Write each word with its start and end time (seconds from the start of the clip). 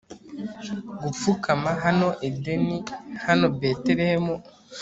gupfukama. 1.01 1.69
hano 1.83 2.07
edeni, 2.27 2.77
hano 3.25 3.45
betelehemu 3.59 4.35